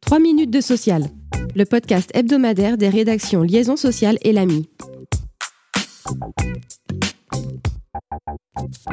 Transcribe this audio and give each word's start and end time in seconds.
3 0.00 0.18
minutes 0.18 0.50
de 0.50 0.60
social, 0.60 1.04
le 1.54 1.64
podcast 1.64 2.10
hebdomadaire 2.14 2.76
des 2.76 2.88
rédactions 2.88 3.42
Liaison 3.42 3.76
sociale 3.76 4.18
et 4.22 4.32
l'AMI. 4.32 4.68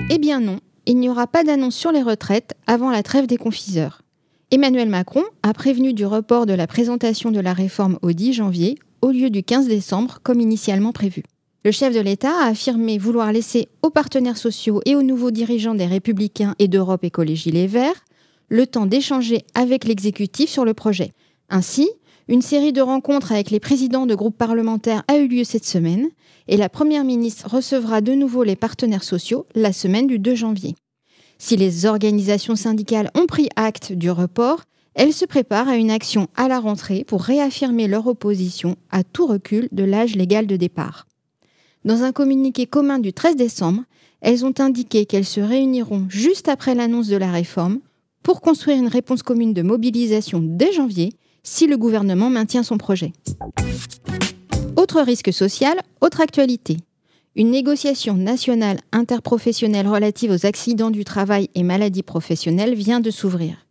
Eh 0.10 0.18
bien 0.18 0.40
non, 0.40 0.60
il 0.86 0.98
n'y 0.98 1.10
aura 1.10 1.28
pas 1.28 1.44
d'annonce 1.44 1.76
sur 1.76 1.92
les 1.92 2.02
retraites 2.02 2.56
avant 2.68 2.90
la 2.90 3.04
trêve 3.04 3.28
des 3.28 3.38
confiseurs. 3.38 4.02
Emmanuel 4.52 4.90
Macron 4.90 5.24
a 5.44 5.54
prévenu 5.54 5.94
du 5.94 6.06
report 6.06 6.46
de 6.46 6.54
la 6.54 6.68
présentation 6.68 7.32
de 7.32 7.40
la 7.40 7.54
réforme 7.54 8.00
au 8.02 8.12
10 8.12 8.34
janvier 8.34 8.78
au 9.02 9.12
lieu 9.12 9.30
du 9.30 9.44
15 9.44 9.68
décembre 9.68 10.20
comme 10.24 10.42
initialement 10.42 10.92
prévu. 10.92 11.24
Le 11.64 11.72
chef 11.72 11.94
de 11.94 12.00
l'État 12.00 12.34
a 12.42 12.48
affirmé 12.48 12.98
vouloir 12.98 13.32
laisser 13.32 13.70
aux 13.84 13.92
partenaires 13.92 14.38
sociaux 14.38 14.82
et 14.86 14.96
aux 14.96 15.04
nouveaux 15.04 15.32
dirigeants 15.32 15.76
des 15.76 15.86
Républicains 15.86 16.56
et 16.58 16.68
d'Europe 16.68 17.04
Écologie 17.04 17.52
Les 17.52 17.68
Verts 17.68 18.04
le 18.52 18.68
temps 18.68 18.86
d'échanger 18.86 19.46
avec 19.56 19.86
l'exécutif 19.86 20.50
sur 20.50 20.66
le 20.66 20.74
projet. 20.74 21.14
Ainsi, 21.50 21.90
une 22.28 22.42
série 22.42 22.74
de 22.74 22.82
rencontres 22.82 23.32
avec 23.32 23.50
les 23.50 23.62
présidents 23.62 24.06
de 24.06 24.14
groupes 24.14 24.38
parlementaires 24.38 25.04
a 25.08 25.18
eu 25.18 25.30
lieu 25.30 25.46
cette 25.46 25.66
semaine 25.66 26.10
et 26.50 26.58
la 26.58 26.68
Première 26.68 27.06
ministre 27.06 27.50
recevra 27.50 28.02
de 28.02 28.12
nouveau 28.12 28.44
les 28.44 28.58
partenaires 28.58 29.06
sociaux 29.06 29.46
la 29.56 29.72
semaine 29.72 30.06
du 30.06 30.20
2 30.20 30.36
janvier. 30.36 30.76
Si 31.38 31.56
les 31.56 31.86
organisations 31.86 32.58
syndicales 32.58 33.10
ont 33.16 33.26
pris 33.26 33.48
acte 33.56 33.94
du 33.94 34.12
report, 34.12 34.64
elles 34.96 35.14
se 35.14 35.26
préparent 35.26 35.70
à 35.70 35.78
une 35.78 35.90
action 35.90 36.28
à 36.36 36.50
la 36.50 36.60
rentrée 36.60 37.06
pour 37.06 37.24
réaffirmer 37.24 37.88
leur 37.88 38.06
opposition 38.08 38.76
à 38.92 39.06
tout 39.06 39.28
recul 39.28 39.70
de 39.72 39.86
l'âge 39.86 40.18
légal 40.18 40.46
de 40.46 40.58
départ. 40.58 41.08
Dans 41.86 42.04
un 42.04 42.12
communiqué 42.12 42.68
commun 42.68 43.00
du 43.00 43.14
13 43.14 43.38
décembre, 43.38 43.84
elles 44.20 44.46
ont 44.46 44.54
indiqué 44.60 45.06
qu'elles 45.06 45.26
se 45.26 45.40
réuniront 45.40 46.08
juste 46.10 46.50
après 46.50 46.76
l'annonce 46.76 47.08
de 47.08 47.16
la 47.16 47.32
réforme 47.32 47.80
pour 48.24 48.42
construire 48.42 48.78
une 48.78 48.88
réponse 48.88 49.24
commune 49.24 49.54
de 49.54 49.62
mobilisation 49.62 50.40
dès 50.42 50.72
janvier 50.72 51.14
si 51.44 51.68
le 51.68 51.78
gouvernement 51.78 52.30
maintient 52.30 52.64
son 52.64 52.78
projet. 52.78 53.14
Autre 54.76 55.02
risque 55.02 55.34
social, 55.34 55.80
autre 56.02 56.22
actualité. 56.22 56.78
Une 57.36 57.52
négociation 57.52 58.16
nationale 58.16 58.80
interprofessionnelle 58.92 59.88
relative 59.88 60.32
aux 60.32 60.46
accidents 60.46 60.92
du 60.92 61.06
travail 61.06 61.50
et 61.56 61.64
maladies 61.64 62.04
professionnelles 62.04 62.76
vient 62.76 63.00
de 63.00 63.10
s'ouvrir. 63.10 63.66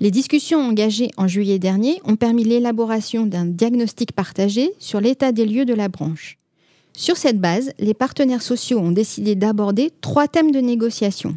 Les 0.00 0.10
discussions 0.10 0.60
engagées 0.60 1.10
en 1.16 1.28
juillet 1.28 1.58
dernier 1.58 2.00
ont 2.04 2.16
permis 2.16 2.44
l'élaboration 2.44 3.26
d'un 3.26 3.44
diagnostic 3.44 4.12
partagé 4.12 4.72
sur 4.78 5.00
l'état 5.00 5.32
des 5.32 5.44
lieux 5.44 5.66
de 5.66 5.74
la 5.74 5.88
branche. 5.88 6.38
Sur 6.96 7.16
cette 7.16 7.38
base, 7.38 7.72
les 7.78 7.94
partenaires 7.94 8.42
sociaux 8.42 8.78
ont 8.78 8.92
décidé 8.92 9.34
d'aborder 9.34 9.90
trois 10.00 10.26
thèmes 10.26 10.52
de 10.52 10.60
négociation. 10.60 11.36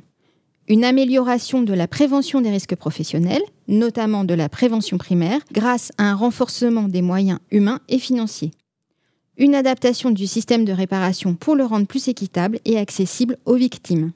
Une 0.67 0.83
amélioration 0.83 1.61
de 1.61 1.73
la 1.73 1.87
prévention 1.87 2.41
des 2.41 2.49
risques 2.49 2.75
professionnels, 2.75 3.43
notamment 3.67 4.23
de 4.23 4.33
la 4.33 4.49
prévention 4.49 4.97
primaire, 4.97 5.41
grâce 5.51 5.91
à 5.97 6.09
un 6.09 6.15
renforcement 6.15 6.83
des 6.83 7.01
moyens 7.01 7.39
humains 7.51 7.79
et 7.89 7.99
financiers 7.99 8.51
une 9.37 9.55
adaptation 9.55 10.11
du 10.11 10.27
système 10.27 10.65
de 10.65 10.71
réparation 10.71 11.35
pour 11.35 11.55
le 11.55 11.65
rendre 11.65 11.87
plus 11.87 12.07
équitable 12.07 12.59
et 12.65 12.77
accessible 12.77 13.37
aux 13.45 13.55
victimes, 13.55 14.11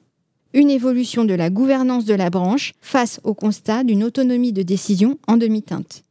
une 0.53 0.69
évolution 0.69 1.25
de 1.25 1.33
la 1.33 1.49
gouvernance 1.49 2.05
de 2.05 2.13
la 2.13 2.29
branche 2.29 2.73
face 2.81 3.19
au 3.23 3.33
constat 3.33 3.83
d'une 3.83 4.03
autonomie 4.03 4.53
de 4.53 4.63
décision 4.63 5.17
en 5.27 5.37
demi-teinte. 5.37 6.03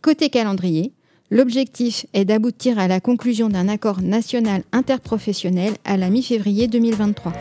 Côté 0.00 0.30
calendrier, 0.30 0.92
l'objectif 1.30 2.06
est 2.12 2.24
d'aboutir 2.24 2.78
à 2.78 2.88
la 2.88 3.00
conclusion 3.00 3.48
d'un 3.48 3.68
accord 3.68 4.00
national 4.00 4.62
interprofessionnel 4.72 5.74
à 5.84 5.96
la 5.96 6.10
mi-février 6.10 6.68
2023. 6.68 7.32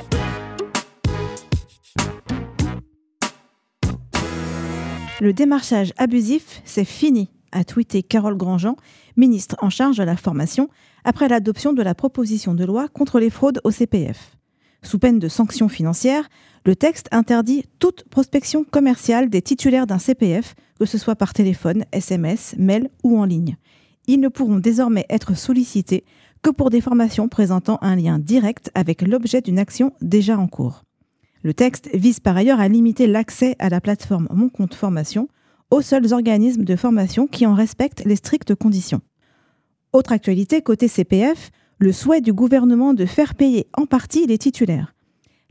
Le 5.21 5.33
démarchage 5.33 5.93
abusif, 5.99 6.63
c'est 6.65 6.83
fini, 6.83 7.29
a 7.51 7.63
tweeté 7.63 8.01
Carole 8.01 8.35
Grandjean, 8.35 8.75
ministre 9.15 9.55
en 9.61 9.69
charge 9.69 9.97
de 9.97 10.03
la 10.03 10.17
formation, 10.17 10.67
après 11.03 11.27
l'adoption 11.27 11.73
de 11.73 11.83
la 11.83 11.93
proposition 11.93 12.55
de 12.55 12.65
loi 12.65 12.87
contre 12.87 13.19
les 13.19 13.29
fraudes 13.29 13.61
au 13.63 13.69
CPF. 13.69 14.35
Sous 14.81 14.97
peine 14.97 15.19
de 15.19 15.27
sanctions 15.27 15.69
financières, 15.69 16.27
le 16.65 16.75
texte 16.75 17.07
interdit 17.11 17.65
toute 17.77 18.03
prospection 18.09 18.63
commerciale 18.63 19.29
des 19.29 19.43
titulaires 19.43 19.85
d'un 19.85 19.99
CPF, 19.99 20.55
que 20.79 20.87
ce 20.87 20.97
soit 20.97 21.15
par 21.15 21.35
téléphone, 21.35 21.85
SMS, 21.91 22.55
mail 22.57 22.89
ou 23.03 23.19
en 23.19 23.25
ligne. 23.25 23.57
Ils 24.07 24.21
ne 24.21 24.27
pourront 24.27 24.57
désormais 24.57 25.05
être 25.07 25.37
sollicités 25.37 26.03
que 26.41 26.49
pour 26.49 26.71
des 26.71 26.81
formations 26.81 27.29
présentant 27.29 27.77
un 27.83 27.95
lien 27.95 28.17
direct 28.17 28.71
avec 28.73 29.03
l'objet 29.03 29.41
d'une 29.41 29.59
action 29.59 29.93
déjà 30.01 30.39
en 30.39 30.47
cours. 30.47 30.81
Le 31.43 31.53
texte 31.55 31.89
vise 31.93 32.19
par 32.19 32.37
ailleurs 32.37 32.59
à 32.59 32.67
limiter 32.67 33.07
l'accès 33.07 33.55
à 33.57 33.69
la 33.69 33.81
plateforme 33.81 34.27
Mon 34.31 34.49
compte 34.49 34.75
formation 34.75 35.27
aux 35.71 35.81
seuls 35.81 36.13
organismes 36.13 36.65
de 36.65 36.75
formation 36.75 37.25
qui 37.25 37.47
en 37.47 37.55
respectent 37.55 38.03
les 38.05 38.15
strictes 38.15 38.53
conditions. 38.53 39.01
Autre 39.93 40.11
actualité, 40.11 40.61
côté 40.61 40.87
CPF, 40.87 41.49
le 41.79 41.91
souhait 41.91 42.21
du 42.21 42.31
gouvernement 42.31 42.93
de 42.93 43.05
faire 43.05 43.33
payer 43.33 43.67
en 43.75 43.85
partie 43.85 44.27
les 44.27 44.37
titulaires. 44.37 44.93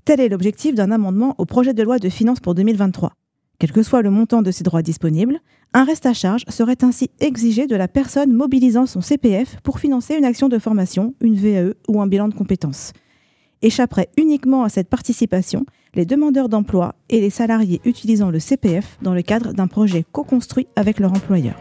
Tel 0.04 0.20
est 0.20 0.28
l'objectif 0.28 0.74
d'un 0.74 0.92
amendement 0.92 1.34
au 1.38 1.44
projet 1.44 1.74
de 1.74 1.82
loi 1.82 1.98
de 1.98 2.08
finances 2.08 2.40
pour 2.40 2.54
2023. 2.54 3.12
Quel 3.58 3.72
que 3.72 3.82
soit 3.82 4.02
le 4.02 4.10
montant 4.10 4.42
de 4.42 4.50
ces 4.50 4.64
droits 4.64 4.82
disponibles, 4.82 5.40
un 5.74 5.84
reste 5.84 6.06
à 6.06 6.14
charge 6.14 6.44
serait 6.48 6.82
ainsi 6.82 7.10
exigé 7.20 7.66
de 7.66 7.76
la 7.76 7.88
personne 7.88 8.32
mobilisant 8.32 8.86
son 8.86 9.00
CPF 9.00 9.56
pour 9.62 9.80
financer 9.80 10.14
une 10.14 10.24
action 10.24 10.48
de 10.48 10.58
formation, 10.58 11.14
une 11.20 11.34
VAE 11.34 11.74
ou 11.88 12.00
un 12.00 12.06
bilan 12.06 12.28
de 12.28 12.34
compétences. 12.34 12.92
Échapperaient 13.62 14.08
uniquement 14.16 14.64
à 14.64 14.68
cette 14.68 14.88
participation 14.88 15.66
les 15.94 16.06
demandeurs 16.06 16.48
d'emploi 16.48 16.94
et 17.08 17.20
les 17.20 17.30
salariés 17.30 17.80
utilisant 17.84 18.30
le 18.30 18.38
CPF 18.38 18.98
dans 19.02 19.12
le 19.12 19.22
cadre 19.22 19.52
d'un 19.52 19.66
projet 19.66 20.04
co-construit 20.12 20.68
avec 20.76 20.98
leur 20.98 21.12
employeur. 21.12 21.56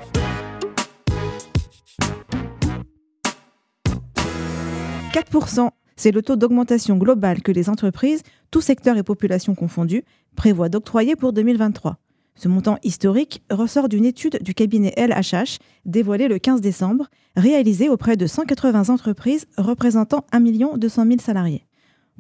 4%, 5.11 5.69
c'est 5.97 6.11
le 6.11 6.21
taux 6.21 6.37
d'augmentation 6.37 6.95
global 6.95 7.41
que 7.41 7.51
les 7.51 7.69
entreprises, 7.69 8.21
tous 8.51 8.61
secteurs 8.61 8.97
et 8.97 9.03
populations 9.03 9.55
confondus, 9.55 10.03
prévoient 10.35 10.69
d'octroyer 10.69 11.16
pour 11.17 11.33
2023. 11.33 11.97
Ce 12.35 12.47
montant 12.47 12.77
historique 12.83 13.43
ressort 13.51 13.89
d'une 13.89 14.05
étude 14.05 14.41
du 14.41 14.53
cabinet 14.53 14.93
LHH 14.95 15.57
dévoilée 15.85 16.29
le 16.29 16.39
15 16.39 16.61
décembre, 16.61 17.09
réalisée 17.35 17.89
auprès 17.89 18.16
de 18.16 18.27
180 18.27 18.87
entreprises 18.87 19.45
représentant 19.57 20.25
1 20.31 20.77
200 20.77 21.05
000 21.05 21.16
salariés. 21.19 21.66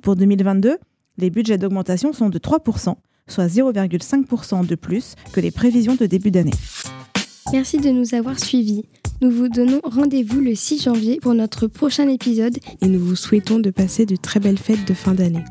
Pour 0.01 0.15
2022, 0.15 0.77
les 1.17 1.29
budgets 1.29 1.57
d'augmentation 1.57 2.13
sont 2.13 2.29
de 2.29 2.39
3%, 2.39 2.95
soit 3.27 3.47
0,5% 3.47 4.65
de 4.65 4.75
plus 4.75 5.15
que 5.33 5.39
les 5.39 5.51
prévisions 5.51 5.95
de 5.95 6.05
début 6.05 6.31
d'année. 6.31 6.53
Merci 7.51 7.77
de 7.77 7.89
nous 7.89 8.13
avoir 8.13 8.39
suivis. 8.39 8.85
Nous 9.21 9.31
vous 9.31 9.49
donnons 9.49 9.81
rendez-vous 9.83 10.39
le 10.39 10.55
6 10.55 10.83
janvier 10.83 11.19
pour 11.19 11.33
notre 11.33 11.67
prochain 11.67 12.07
épisode 12.07 12.57
et 12.81 12.87
nous 12.87 12.99
vous 12.99 13.15
souhaitons 13.15 13.59
de 13.59 13.71
passer 13.71 14.05
de 14.05 14.15
très 14.15 14.39
belles 14.39 14.59
fêtes 14.59 14.87
de 14.87 14.93
fin 14.93 15.13
d'année. 15.13 15.43